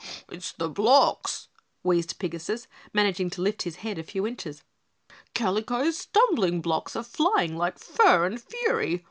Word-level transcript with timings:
"It's 0.29 0.51
the 0.51 0.67
blocks," 0.67 1.47
wheezed 1.83 2.17
Pigasus, 2.17 2.65
managing 2.91 3.29
to 3.29 3.41
lift 3.43 3.61
his 3.61 3.75
head 3.85 3.99
a 3.99 4.03
few 4.03 4.25
inches. 4.25 4.63
"Kalico's 5.35 5.95
stumbling 5.95 6.59
blocks 6.59 6.95
are 6.95 7.03
flying 7.03 7.55
like 7.55 7.77
fur 7.77 8.25
and 8.25 8.41
fury. 8.41 8.99